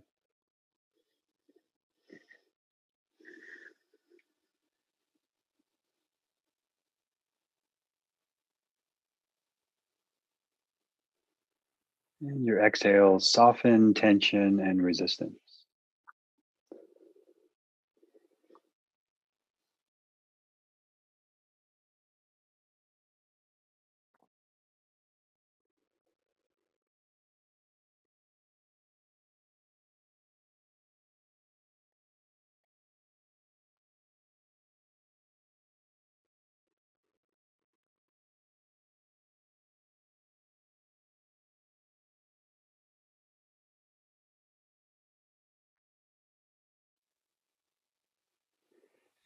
[12.26, 15.43] And your exhales soften tension and resistance.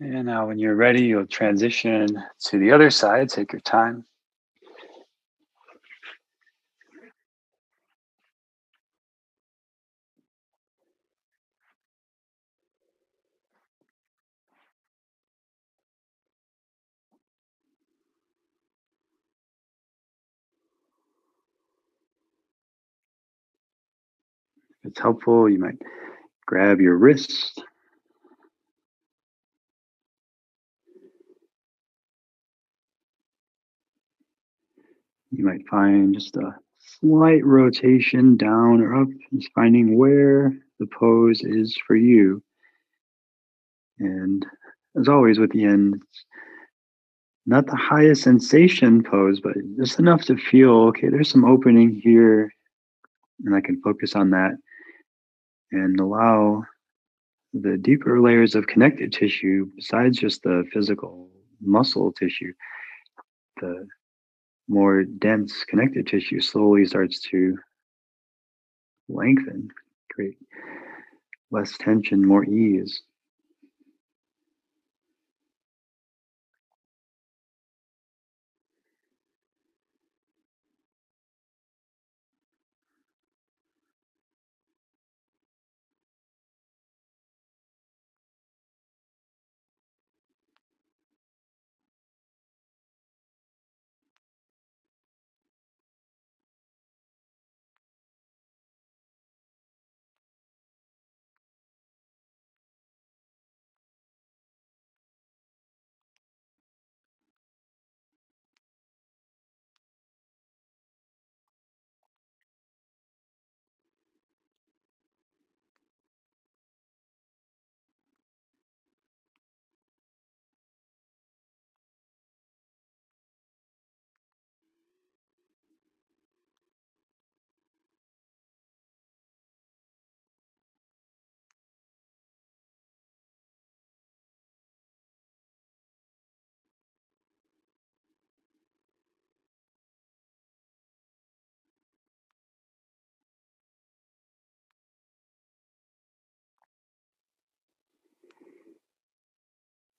[0.00, 3.28] And now, when you're ready, you'll transition to the other side.
[3.28, 4.04] Take your time.
[24.84, 25.78] If it's helpful, you might
[26.46, 27.60] grab your wrist
[35.38, 41.42] You might find just a slight rotation down or up, just finding where the pose
[41.44, 42.42] is for you.
[44.00, 44.44] And
[44.98, 46.02] as always, with the end,
[47.46, 52.52] not the highest sensation pose, but just enough to feel okay, there's some opening here,
[53.44, 54.56] and I can focus on that
[55.70, 56.64] and allow
[57.52, 61.30] the deeper layers of connective tissue, besides just the physical
[61.60, 62.52] muscle tissue,
[63.60, 63.86] the
[64.68, 67.58] more dense connective tissue slowly starts to
[69.08, 69.68] lengthen,
[70.12, 70.36] create
[71.50, 73.02] less tension, more ease.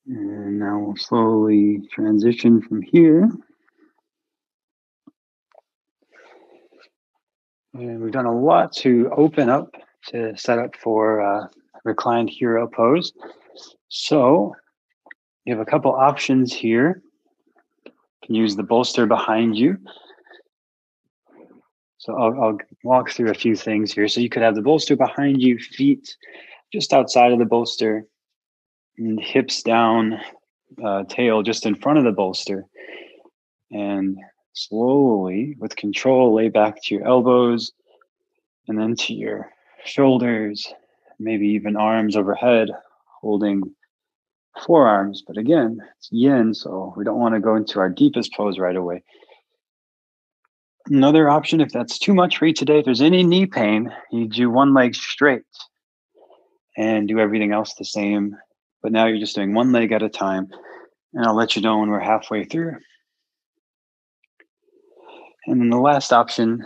[0.09, 3.29] And now we'll slowly transition from here.
[7.75, 9.75] And we've done a lot to open up
[10.07, 11.47] to set up for uh,
[11.83, 13.13] reclined hero pose.
[13.89, 14.55] So
[15.45, 17.03] you have a couple options here.
[17.85, 17.91] You
[18.23, 19.77] can use the bolster behind you.
[21.99, 24.07] So I'll, I'll walk through a few things here.
[24.07, 26.15] So you could have the bolster behind you, feet
[26.73, 28.07] just outside of the bolster,
[29.19, 30.19] hips down,
[30.83, 32.65] uh, tail just in front of the bolster.
[33.71, 34.17] And
[34.53, 37.71] slowly, with control, lay back to your elbows
[38.67, 39.51] and then to your
[39.85, 40.71] shoulders,
[41.19, 42.69] maybe even arms overhead,
[43.21, 43.63] holding
[44.65, 45.23] forearms.
[45.25, 48.75] But again, it's yin, so we don't want to go into our deepest pose right
[48.75, 49.03] away.
[50.87, 54.27] Another option, if that's too much for you today, if there's any knee pain, you
[54.27, 55.43] do one leg straight
[56.77, 58.35] and do everything else the same.
[58.81, 60.49] But now you're just doing one leg at a time.
[61.13, 62.77] And I'll let you know when we're halfway through.
[65.45, 66.63] And then the last option,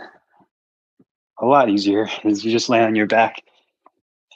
[1.40, 3.42] a lot easier, is you just lay on your back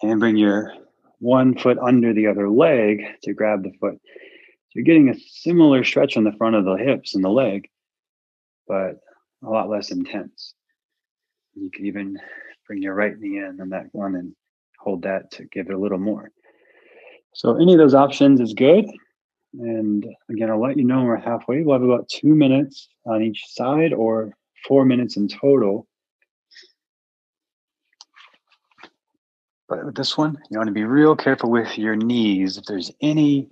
[0.03, 0.73] and bring your
[1.19, 4.01] one foot under the other leg to grab the foot.
[4.01, 7.69] So you're getting a similar stretch on the front of the hips and the leg,
[8.67, 9.01] but
[9.45, 10.55] a lot less intense.
[11.55, 12.19] You can even
[12.67, 14.35] bring your right knee in on that one and
[14.79, 16.31] hold that to give it a little more.
[17.39, 18.85] So any of those options is good.
[19.61, 21.63] And again, I'll let you know when we're halfway.
[21.63, 24.33] We'll have about two minutes on each side or
[24.67, 25.87] four minutes in total.
[29.69, 32.59] But with this one, you want to be real careful with your knees.
[32.59, 33.49] If there's any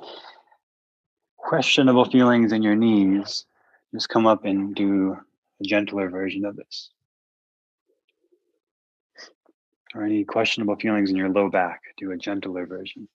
[1.36, 3.44] questionable feelings in your knees,
[3.94, 5.16] just come up and do
[5.60, 6.90] a gentler version of this.
[9.94, 13.06] Or any questionable feelings in your low back, do a gentler version.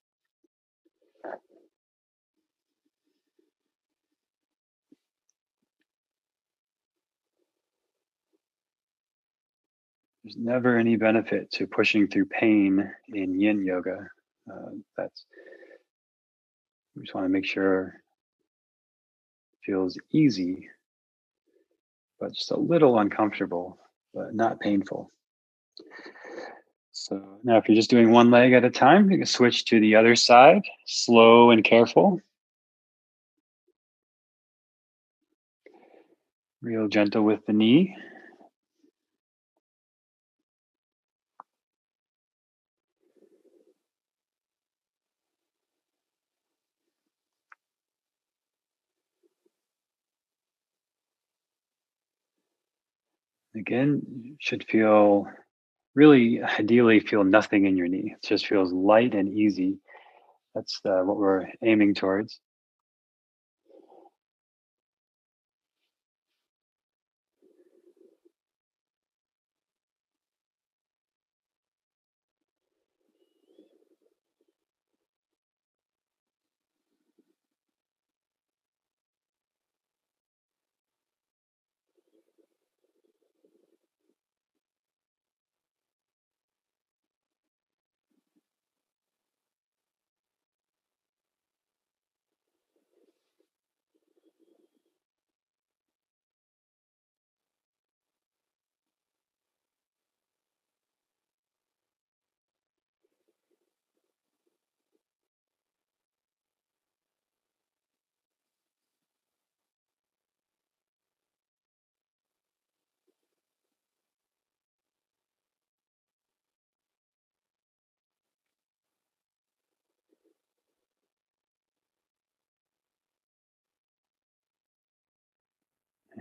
[10.24, 14.08] There's never any benefit to pushing through pain in yin yoga.
[14.52, 15.26] Uh, that's
[16.96, 17.96] we just want to make sure
[19.54, 20.70] it feels easy
[22.22, 23.80] but just a little uncomfortable,
[24.14, 25.10] but not painful.
[26.92, 29.80] So now if you're just doing one leg at a time, you can switch to
[29.80, 32.22] the other side, slow and careful.
[36.62, 37.96] Real gentle with the knee.
[53.62, 55.28] Again, should feel
[55.94, 58.16] really ideally feel nothing in your knee.
[58.16, 59.78] It just feels light and easy.
[60.56, 62.40] That's uh, what we're aiming towards.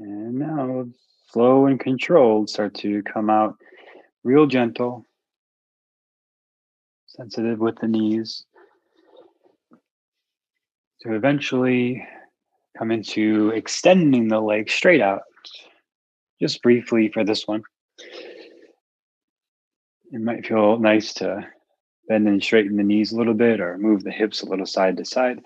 [0.02, 0.86] And now,
[1.30, 3.56] slow and controlled, start to come out
[4.24, 5.04] real gentle,
[7.06, 8.46] sensitive with the knees,
[11.02, 12.02] to eventually
[12.78, 15.22] come into extending the leg straight out,
[16.40, 17.62] just briefly for this one.
[20.12, 21.46] It might feel nice to
[22.08, 24.96] bend and straighten the knees a little bit or move the hips a little side
[24.96, 25.42] to side.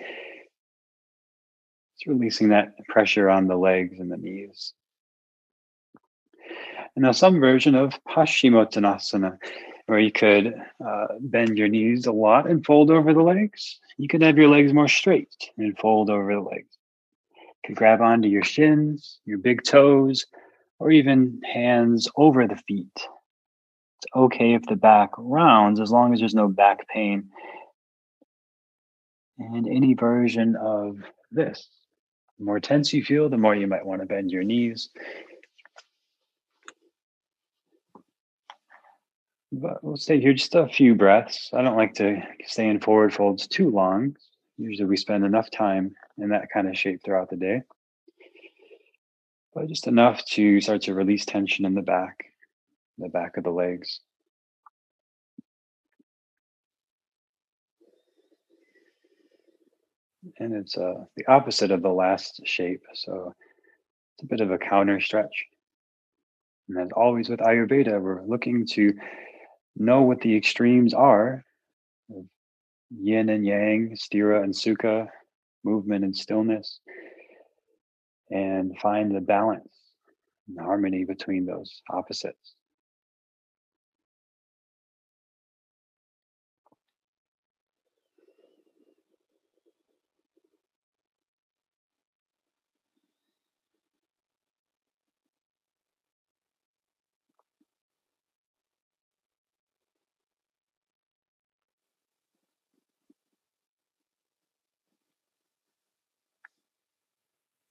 [2.07, 4.75] Releasing that pressure on the legs and the knees.
[6.95, 9.39] And now some version of Paschimottanasana,
[9.87, 13.81] where you could uh, bend your knees a lot and fold over the legs.
[13.99, 16.79] You could have your legs more straight and fold over the legs.
[17.37, 20.27] You could grab onto your shins, your big toes,
[20.79, 22.93] or even hands over the feet.
[22.97, 27.31] It's okay if the back rounds as long as there's no back pain.
[29.39, 30.99] And any version of
[31.33, 31.69] this.
[32.39, 34.91] The more tense you feel, the more you might want to bend your knees.
[39.53, 41.51] But we'll stay here just a few breaths.
[41.53, 44.17] I don't like to stay in forward folds too long.
[44.59, 47.63] Usually we spend enough time in that kind of shape throughout the day.
[49.55, 52.25] but just enough to start to release tension in the back,
[52.99, 54.01] the back of the legs.
[60.39, 62.83] And it's uh, the opposite of the last shape.
[62.95, 63.35] So
[64.15, 65.45] it's a bit of a counter stretch.
[66.69, 68.95] And as always with Ayurveda, we're looking to
[69.77, 71.45] know what the extremes are
[72.91, 75.09] yin and yang, sthira and sukha,
[75.65, 76.81] movement and stillness,
[78.31, 79.69] and find the balance
[80.49, 82.55] and harmony between those opposites.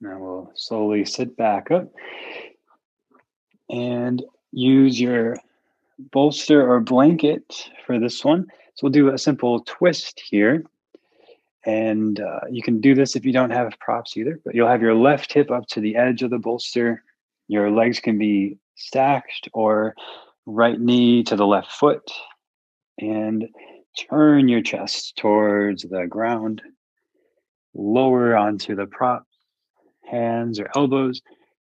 [0.04, 1.88] Now we'll slowly sit back up
[3.70, 5.38] and use your
[6.12, 8.48] bolster or blanket for this one.
[8.76, 10.66] So we'll do a simple twist here.
[11.66, 14.82] And uh, you can do this if you don't have props either, but you'll have
[14.82, 17.02] your left hip up to the edge of the bolster.
[17.48, 19.96] Your legs can be stacked or
[20.46, 22.12] right knee to the left foot.
[23.00, 23.48] And
[24.10, 26.62] turn your chest towards the ground.
[27.74, 29.26] Lower onto the prop
[30.06, 31.22] hands or elbows.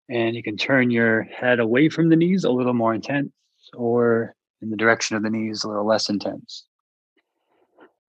[0.10, 3.32] And you can turn your head away from the knees a little more intense
[3.74, 6.66] or in the direction of the knees a little less intense.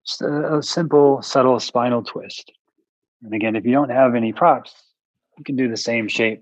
[0.06, 2.52] Just a, a simple, subtle spinal twist.
[3.24, 4.74] And again, if you don't have any props,
[5.38, 6.42] you can do the same shape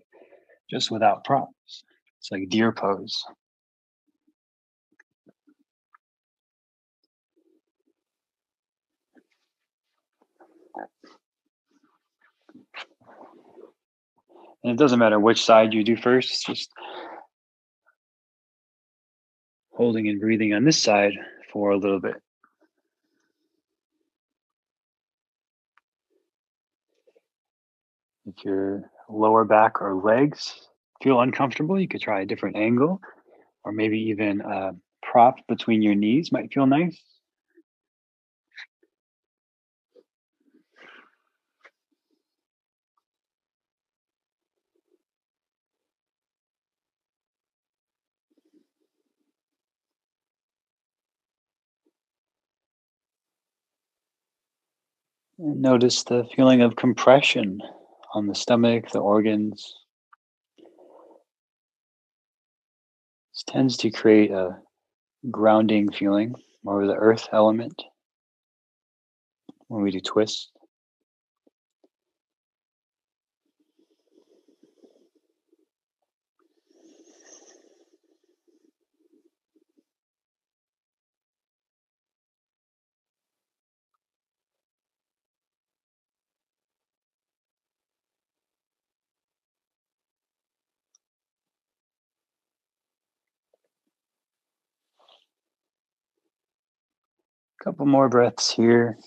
[0.70, 1.84] just without props.
[2.20, 3.24] It's like deer pose.
[14.64, 16.70] And it doesn't matter which side you do first, it's just
[19.72, 21.14] holding and breathing on this side
[21.52, 22.16] for a little bit.
[28.26, 30.68] If your lower back or legs
[31.02, 33.02] feel uncomfortable, you could try a different angle
[33.64, 37.02] or maybe even a prop between your knees might feel nice.
[55.40, 57.62] Notice the feeling of compression
[58.14, 59.74] on the stomach, the organs.
[63.34, 64.58] This tends to create a
[65.32, 67.82] grounding feeling, more of the earth element
[69.68, 70.52] when we do twists.
[97.64, 98.98] Couple more breaths here.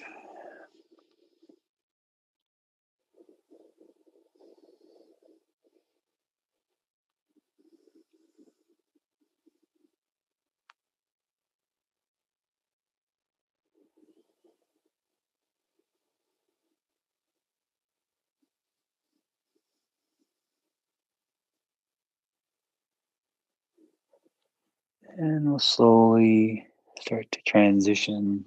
[25.16, 26.66] And we'll slowly
[27.02, 28.44] start to transition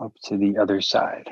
[0.00, 1.28] up to the other side.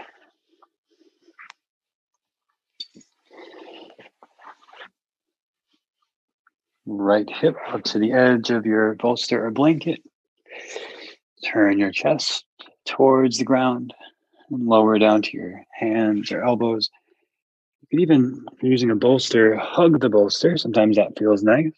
[6.86, 10.00] Right hip up to the edge of your bolster or blanket.
[11.44, 12.44] Turn your chest
[12.86, 13.92] towards the ground
[14.50, 16.90] and lower down to your hands or elbows.
[17.80, 20.57] You can even, if you're using a bolster, hug the bolster.
[20.57, 21.72] Sometimes that feels nice.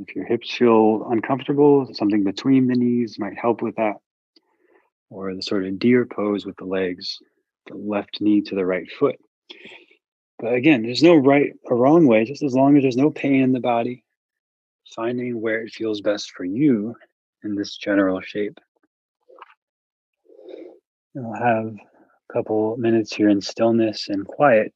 [0.00, 3.96] If your hips feel uncomfortable, something between the knees might help with that.
[5.10, 7.18] Or the sort of deer pose with the legs,
[7.66, 9.16] the left knee to the right foot.
[10.38, 13.42] But again, there's no right or wrong way, just as long as there's no pain
[13.42, 14.04] in the body,
[14.94, 16.96] finding where it feels best for you
[17.44, 18.58] in this general shape.
[21.14, 24.72] And we'll have a couple minutes here in stillness and quiet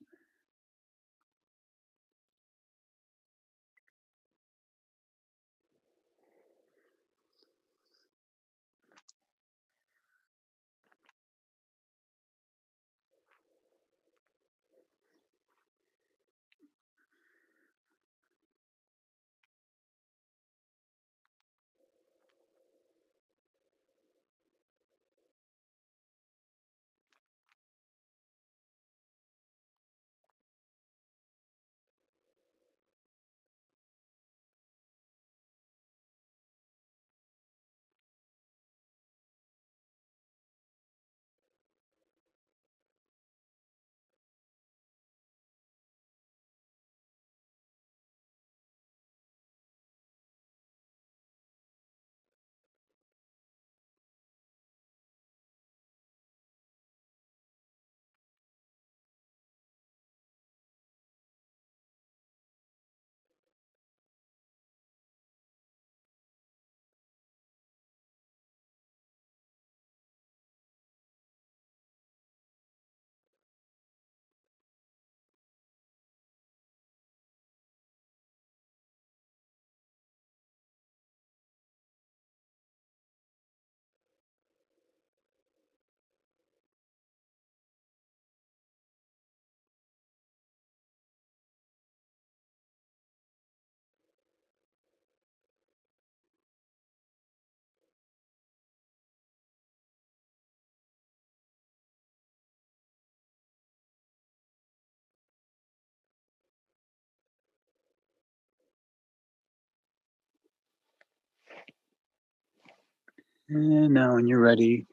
[113.48, 114.86] And now, when you're ready,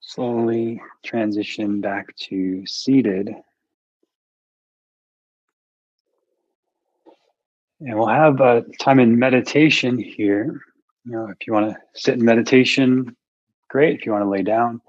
[0.00, 3.30] slowly transition back to seated.
[7.80, 10.60] And we'll have a time in meditation here.
[11.04, 13.16] You know, if you want to sit in meditation,
[13.68, 13.98] great.
[13.98, 14.80] If you want to lay down,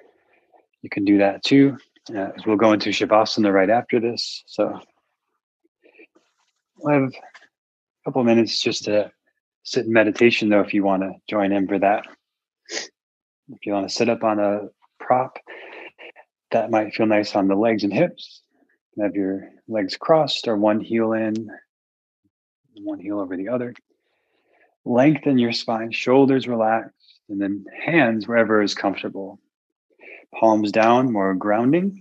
[0.81, 1.77] you can do that too.
[2.15, 4.43] Uh, we'll go into Shavasana right after this.
[4.45, 4.79] So
[6.77, 7.11] we'll have a
[8.05, 9.11] couple minutes just to
[9.63, 12.05] sit in meditation, though, if you want to join in for that.
[12.69, 15.37] If you want to sit up on a prop,
[16.51, 18.41] that might feel nice on the legs and hips.
[19.01, 21.49] Have your legs crossed or one heel in,
[22.75, 23.73] one heel over the other.
[24.85, 29.39] Lengthen your spine, shoulders relaxed, and then hands wherever is comfortable.
[30.39, 31.99] Palms down, more grounding.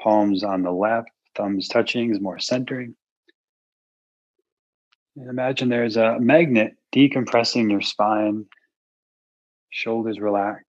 [0.00, 2.94] Palms on the left, thumbs touching is more centering.
[5.16, 8.46] And imagine there's a magnet decompressing your spine,
[9.70, 10.64] shoulders relax.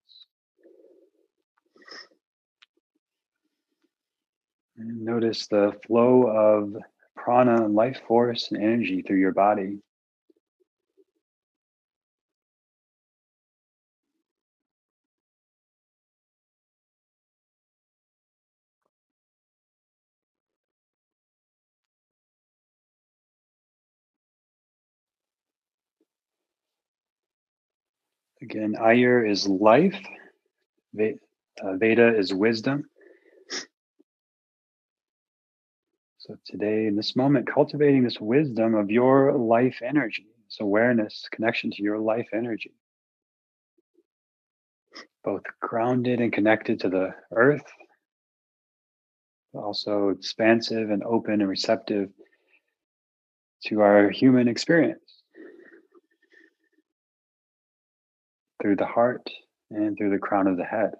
[4.77, 6.75] And notice the flow of
[7.15, 9.79] prana and life force and energy through your body.
[28.41, 29.99] Again, Ayur is life,
[30.99, 32.85] uh, Veda is wisdom.
[36.17, 41.71] So today, in this moment, cultivating this wisdom of your life energy, this awareness, connection
[41.71, 42.73] to your life energy,
[45.23, 47.65] both grounded and connected to the earth,
[49.53, 52.09] also expansive and open and receptive
[53.65, 55.10] to our human experience.
[58.61, 59.29] Through the heart
[59.69, 60.91] and through the crown of the head.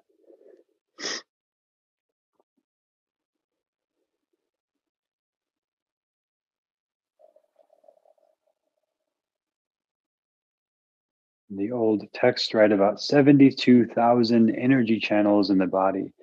[11.54, 16.14] The old text write about 72,000 energy channels in the body.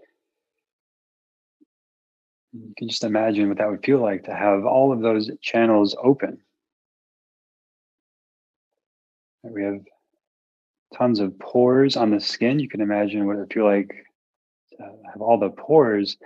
[2.53, 5.95] You can just imagine what that would feel like to have all of those channels
[6.03, 6.39] open.
[9.43, 9.81] We have
[10.97, 12.59] tons of pores on the skin.
[12.59, 14.07] You can imagine what it feel like
[14.71, 14.83] to
[15.13, 16.17] have all the pores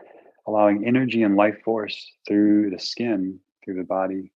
[0.46, 4.32] allowing energy and life force through the skin, through the body.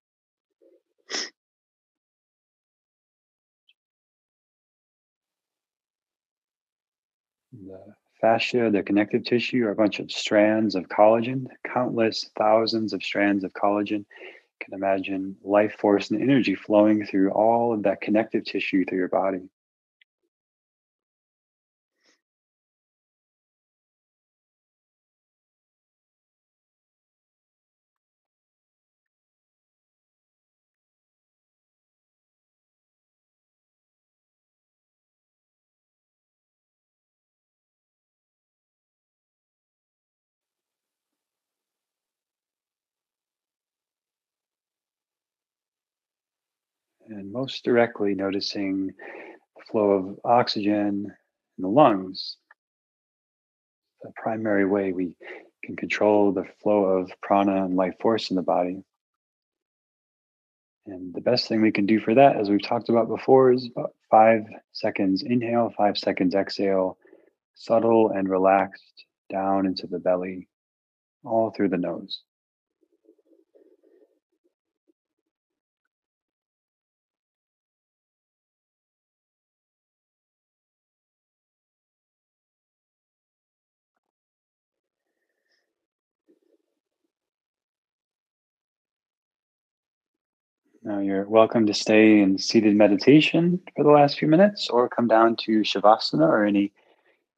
[7.51, 13.03] The fascia, the connective tissue, are a bunch of strands of collagen, countless thousands of
[13.03, 13.99] strands of collagen.
[13.99, 18.99] You can imagine life force and energy flowing through all of that connective tissue through
[18.99, 19.49] your body.
[47.09, 51.13] And most directly noticing the flow of oxygen
[51.57, 52.37] in the lungs.
[54.01, 55.15] The primary way we
[55.63, 58.83] can control the flow of prana and life force in the body.
[60.85, 63.69] And the best thing we can do for that, as we've talked about before, is
[63.75, 66.97] about five seconds inhale, five seconds exhale,
[67.55, 70.47] subtle and relaxed down into the belly,
[71.25, 72.21] all through the nose.
[90.87, 95.05] Now you're welcome to stay in seated meditation for the last few minutes or come
[95.05, 96.71] down to Shavasana or any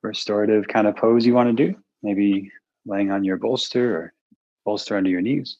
[0.03, 1.75] restorative kind of pose you want to do.
[2.03, 2.51] Maybe
[2.85, 4.13] laying on your bolster or
[4.65, 5.57] bolster under your knees.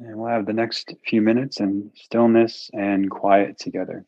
[0.00, 4.04] And we'll have the next few minutes in stillness and quiet together.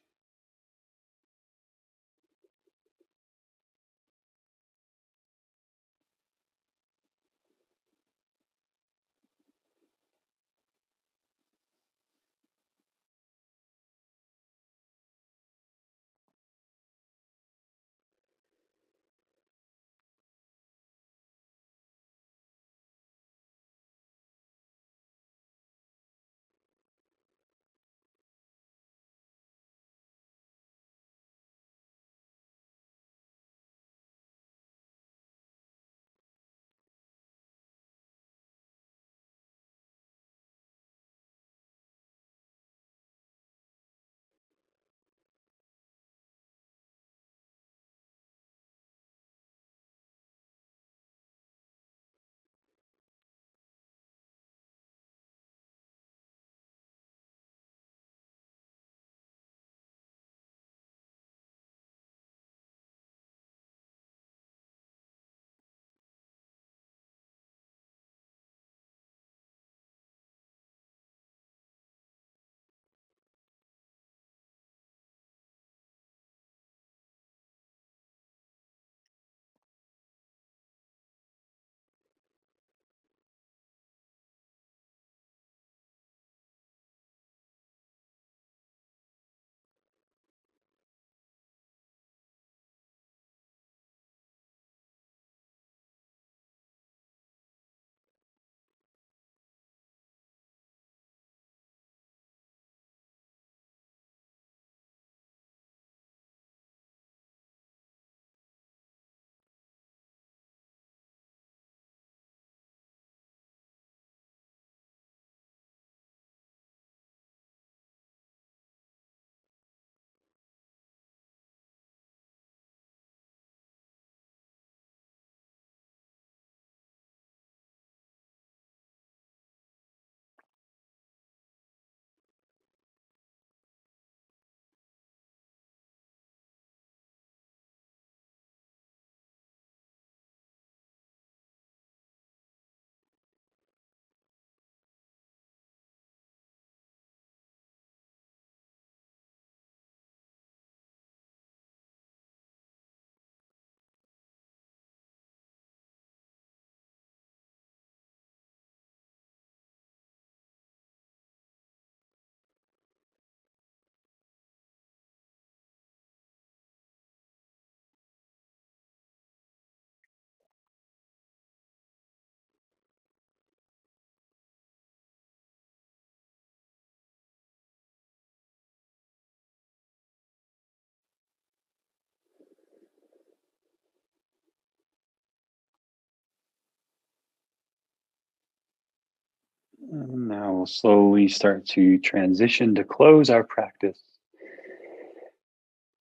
[189.90, 193.98] And now we'll slowly start to transition to close our practice.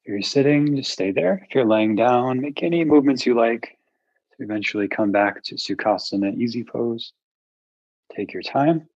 [0.04, 1.46] If you're sitting, just stay there.
[1.48, 3.78] If you're laying down, make any movements you like
[4.38, 7.14] to eventually come back to Sukhasana easy pose.
[8.16, 8.90] Take your time.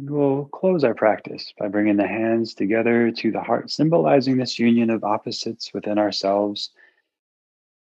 [0.00, 4.58] And we'll close our practice by bringing the hands together to the heart, symbolizing this
[4.58, 6.70] union of opposites within ourselves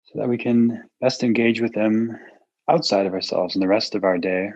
[0.05, 2.17] so that we can best engage with them
[2.69, 4.49] outside of ourselves in the rest of our day.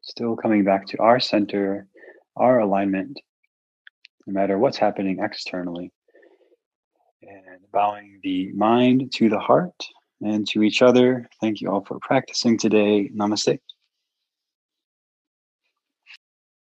[0.00, 1.88] Still coming back to our center,
[2.36, 3.20] our alignment,
[4.26, 5.92] no matter what's happening externally.
[7.20, 9.84] And bowing the mind to the heart
[10.22, 11.28] and to each other.
[11.38, 13.10] Thank you all for practicing today.
[13.14, 13.58] Namaste.